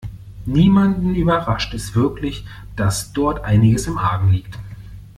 Niemanden 0.47 1.13
überrascht 1.13 1.75
es 1.75 1.93
wirklich, 1.93 2.43
dass 2.75 3.13
dort 3.13 3.41
einiges 3.43 3.85
im 3.85 3.99
Argen 3.99 4.31
liegt. 4.31 4.57